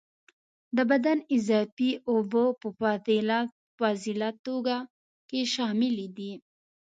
[0.75, 2.67] د بدن اضافي اوبه په
[3.77, 4.77] فاضله توکو
[5.29, 6.31] کې شاملي دي.